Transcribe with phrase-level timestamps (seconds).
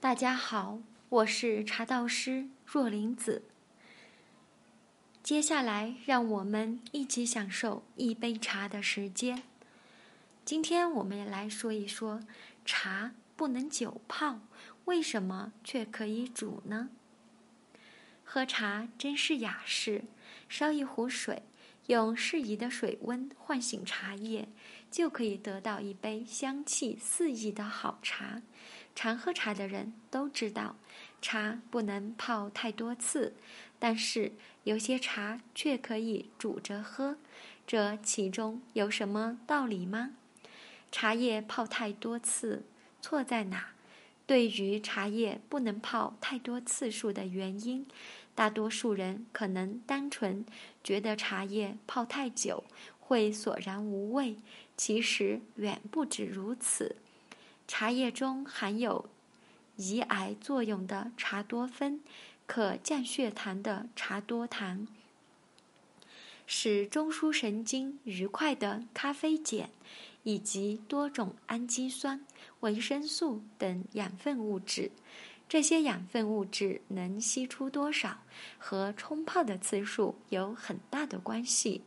[0.00, 0.78] 大家好，
[1.10, 3.42] 我是茶道师若林子。
[5.22, 9.42] 接下来，让我们一起享受一杯茶的时间。
[10.42, 12.22] 今天我们也来说一说，
[12.64, 14.40] 茶不能久泡，
[14.86, 16.88] 为什么却可以煮呢？
[18.24, 20.04] 喝茶真是雅事，
[20.48, 21.42] 烧一壶水，
[21.90, 24.48] 用适宜的水温唤醒茶叶，
[24.92, 28.42] 就可以得到一杯香气四溢的好茶。
[28.94, 30.76] 常喝茶的人都知道，
[31.20, 33.34] 茶不能泡太多次，
[33.80, 34.30] 但是
[34.62, 37.16] 有些茶却可以煮着喝，
[37.66, 40.10] 这其中有什么道理吗？
[40.92, 42.62] 茶叶泡太多次
[43.02, 43.70] 错在哪？
[44.26, 47.84] 对于茶叶不能泡太多次数的原因，
[48.40, 50.46] 大多数人可能单纯
[50.82, 52.64] 觉得茶叶泡太久
[52.98, 54.36] 会索然无味，
[54.78, 56.96] 其实远不止如此。
[57.68, 59.10] 茶叶中含有
[59.76, 62.00] 胰癌作用的茶多酚，
[62.46, 64.88] 可降血糖的茶多糖，
[66.46, 69.68] 使中枢神经愉快的咖啡碱，
[70.22, 72.24] 以及多种氨基酸、
[72.60, 74.92] 维生素等养分物质。
[75.50, 78.18] 这些养分物质能析出多少，
[78.56, 81.82] 和冲泡的次数有很大的关系。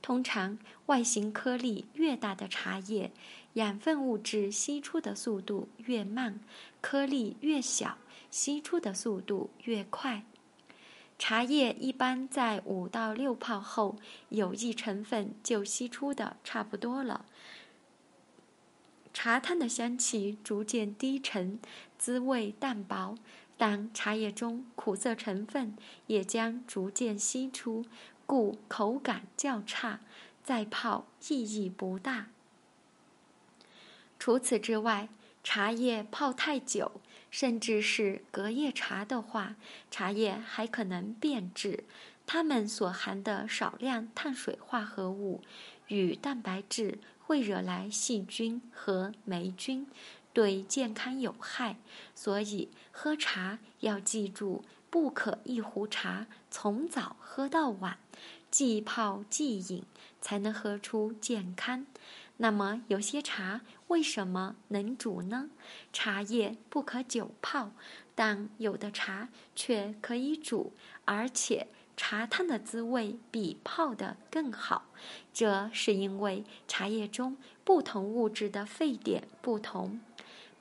[0.00, 3.10] 通常，外形颗粒越大的茶叶，
[3.54, 6.34] 养分物质析出的速度越慢；
[6.80, 7.98] 颗粒越小，
[8.30, 10.22] 析出的速度越快。
[11.18, 13.96] 茶叶一般在五到六泡后，
[14.28, 17.24] 有益成分就析出的差不多了，
[19.20, 21.58] 茶汤的香气逐渐低沉，
[21.98, 23.16] 滋味淡薄，
[23.56, 27.84] 但茶叶中苦涩成分也将逐渐析出。
[28.26, 29.98] 故口感较差，
[30.44, 32.28] 再泡意义不大。
[34.20, 35.08] 除此之外，
[35.42, 39.56] 茶叶泡太久，甚至是隔夜茶的话，
[39.90, 41.82] 茶叶还可能变质。
[42.24, 45.42] 它们所含的少量碳水化合物
[45.88, 49.86] 与蛋白质会惹来细菌和霉菌，
[50.32, 51.76] 对健康有害。
[52.14, 54.64] 所以喝茶要记住。
[54.90, 57.98] 不可一壶茶从早喝到晚，
[58.50, 59.84] 即泡即饮，
[60.18, 61.84] 才能喝出健康。
[62.38, 65.50] 那么有些茶为什么能煮呢？
[65.92, 67.72] 茶叶不可久泡，
[68.14, 70.72] 但有的茶却可以煮，
[71.04, 71.66] 而且
[71.98, 74.84] 茶汤的滋味比泡的更好。
[75.34, 80.00] 这是因为茶叶中不同物质的沸点不同。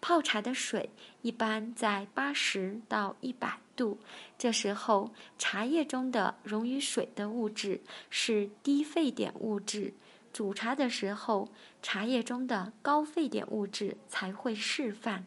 [0.02, 0.90] 泡茶的水
[1.22, 4.00] 一般在八十到一百度，
[4.36, 9.94] 这时候茶叶中的溶于水的物质是低沸点物质。
[10.34, 11.50] 煮茶的时候，
[11.84, 15.24] 茶叶中的高沸点物质才会释放，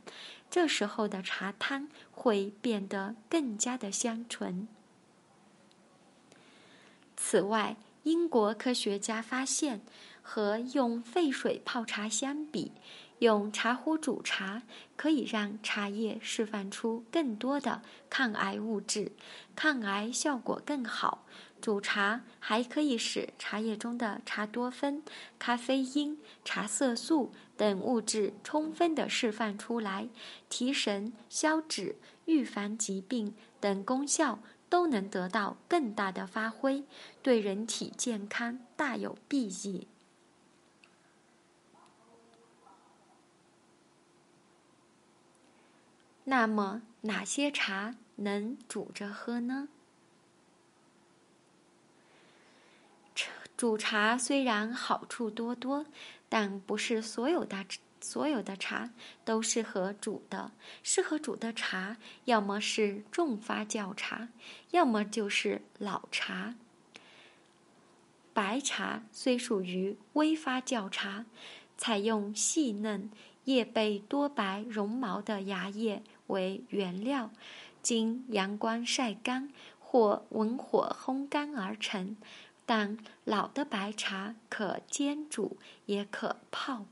[0.51, 4.67] 这时候的茶汤会变得更加的香醇。
[7.23, 9.83] 此外，英国科学家发现，
[10.23, 12.73] 和用沸水泡茶相比，
[13.19, 14.63] 用茶壶煮茶
[14.97, 19.13] 可以让茶叶释放出更多的抗癌物质，
[19.55, 21.27] 抗癌效果更好。
[21.61, 25.03] 煮茶还可以使茶叶中的茶多酚、
[25.39, 30.09] 咖啡因、茶色素等物质充分的释放出来，
[30.49, 34.39] 提神、消脂、预防疾病等功效
[34.71, 36.85] 都能得到更大的发挥，
[37.23, 39.87] 对人体健康大有裨益。
[46.25, 49.69] 那么哪些茶能煮着喝呢？
[53.57, 55.85] 煮茶虽然好处多多，
[56.31, 57.67] 但不是所有的
[58.01, 58.91] 所有的茶
[59.25, 60.53] 都适合煮的。
[60.83, 64.29] 适合煮的茶，要么是重发酵茶，
[64.71, 66.55] 要么就是老茶。
[68.33, 71.27] 白茶虽属于微发酵茶，
[71.77, 73.11] 采用细嫩、
[73.45, 76.03] 叶背多白、绒毛的芽叶。
[76.29, 77.33] 为原料，
[77.83, 82.17] 经阳光晒干或文火烘干而成。
[82.65, 86.87] 但老的白茶可煎煮，也可泡。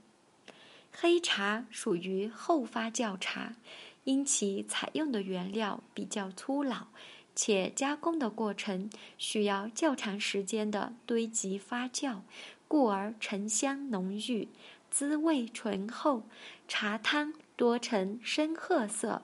[1.01, 3.55] 黑茶属于后发酵茶，
[4.03, 6.89] 因其采用的原料比较粗老，
[7.37, 12.23] 且加工的过程需要较长时间的堆积发酵，
[12.67, 14.49] 故而沉香浓郁，
[14.91, 16.25] 滋味醇厚，
[16.67, 19.23] 茶汤多呈深褐色。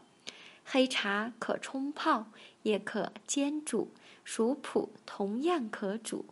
[0.65, 2.29] 黑茶可冲泡，
[2.63, 3.91] 也可煎煮，
[4.23, 6.25] 熟普同样可煮。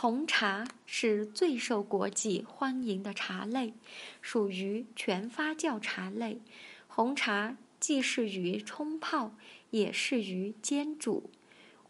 [0.00, 3.74] 红茶是最受国际欢迎的茶类，
[4.22, 6.40] 属于全发酵茶类。
[6.86, 9.32] 红茶既适于冲泡，
[9.70, 11.28] 也适于煎煮。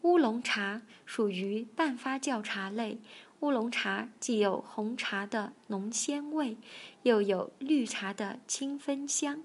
[0.01, 2.99] 乌龙茶属于半发酵茶类。
[3.41, 6.57] 乌龙茶既有红茶的浓鲜味，
[7.03, 9.43] 又有绿茶的清芬香。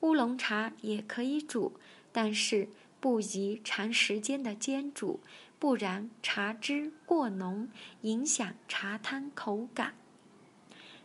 [0.00, 1.72] 乌龙茶也可以煮，
[2.12, 2.68] 但是
[3.00, 5.20] 不宜长时间的煎煮，
[5.62, 7.68] 不然茶汁过浓，
[8.00, 9.94] 影响茶汤口感。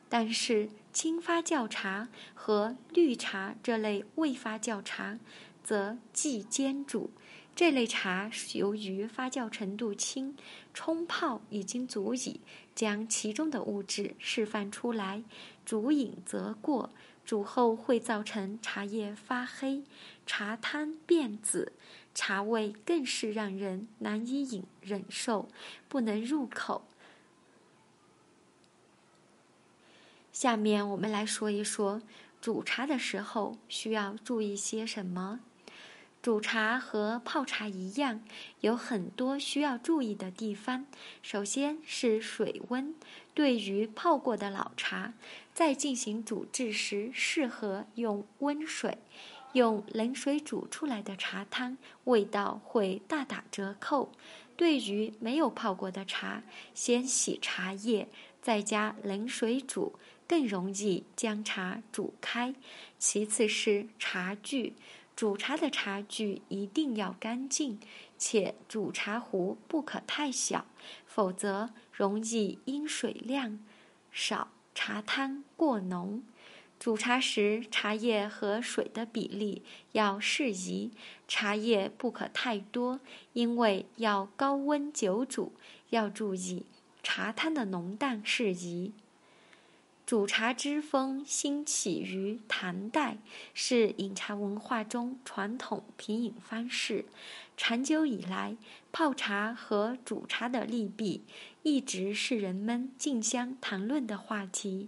[0.09, 5.19] 但是轻发酵茶和绿茶这类未发酵茶，
[5.63, 7.12] 则忌煎煮。
[7.56, 10.36] 这类茶由于发酵程度轻，
[10.74, 12.42] 冲泡已经足以
[12.74, 15.24] 将其中的物质释放出来，
[15.63, 16.89] 煮饮则过。
[17.24, 19.83] 煮后会造成茶叶发黑、
[20.25, 21.74] 茶汤变紫，
[22.18, 25.48] 茶味更是让人难以忍忍受，
[25.88, 26.84] 不能入口。
[30.31, 32.02] 下面我们来说一说
[32.42, 35.42] 煮茶的时候需要注意些什么。
[36.19, 38.24] 煮茶和泡茶一样，
[38.62, 40.88] 有很多需要注意的地方。
[41.22, 42.96] 首先是水温，
[43.36, 45.14] 对于泡过的老茶，
[45.54, 48.98] 在进行煮制时，适合用温水。
[49.53, 54.11] 用冷水煮出来的茶汤，味道会大打折扣。
[54.55, 58.07] 对于没有泡过的茶，先洗茶叶，
[58.41, 59.94] 再加冷水煮，
[60.27, 62.55] 更容易将茶煮开。
[62.97, 64.75] 其次是茶具。
[65.15, 67.79] 煮茶的茶具一定要干净，
[68.19, 70.65] 且煮茶壶不可太小，
[71.07, 73.59] 否则容易因水量
[74.11, 76.21] 少，茶汤过浓。
[76.79, 79.63] 煮茶时，茶叶和水的比例
[79.94, 80.91] 要适宜，
[81.27, 83.00] 茶叶不可太多，
[83.33, 85.53] 因为要高温久煮，
[85.89, 86.65] 要注意
[87.01, 88.94] 茶汤的浓淡适宜。
[90.06, 93.18] 煮茶之风兴起于唐代，
[93.53, 97.06] 是饮茶文化中传统品饮方式。
[97.57, 98.56] 长久以来，
[98.94, 101.23] 泡茶和煮茶的利弊
[101.63, 104.88] 一直是人们竞相谈论的话题。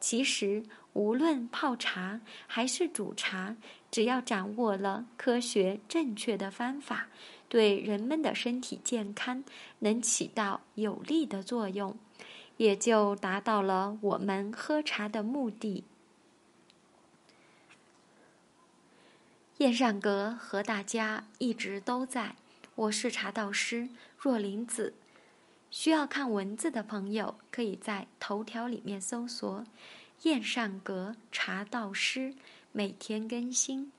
[0.00, 0.62] 其实，
[0.92, 3.56] 无论泡茶还是煮茶，
[3.90, 7.08] 只要掌握了科学正确的方法，
[7.48, 9.44] 对人们的身体健康
[9.80, 11.96] 能起到有利的作用。
[12.56, 15.84] 也就达到了我们喝茶的目的。
[19.58, 22.34] 燕上阁和大家一直都在，
[22.74, 23.88] 我是茶道师
[24.18, 24.94] 若林子。
[25.70, 29.64] 需要看文字的朋友，可以在头条里面搜索
[30.22, 32.34] “燕上阁茶道诗”，
[32.72, 33.92] 每天更新。